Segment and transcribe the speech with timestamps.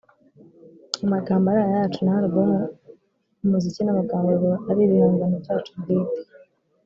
[1.05, 2.51] amagambo ari ayacu naho album
[3.43, 6.21] umuziki n’amagambo biba ari ibihangano byacu bwite”